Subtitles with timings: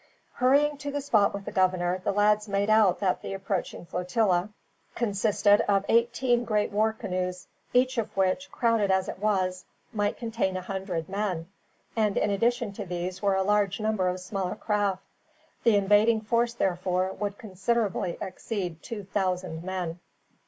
[0.33, 4.49] Hurrying to the spot with the governor, the lads made out that the approaching flotilla
[4.95, 10.57] consisted of eighteen great war canoes, each of which, crowded as it was, might contain
[10.57, 11.49] a hundred men;
[11.95, 15.03] and in addition to these were a large number of smaller craft.
[15.65, 19.99] The invading force, therefore, would considerably exceed two thousand men.